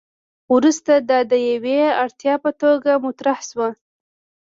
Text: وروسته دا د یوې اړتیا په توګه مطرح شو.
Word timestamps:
وروسته 0.55 0.93
دا 1.09 1.19
د 1.31 1.33
یوې 1.51 1.79
اړتیا 2.03 2.33
په 2.43 2.51
توګه 2.61 2.91
مطرح 3.05 3.39
شو. 3.49 3.67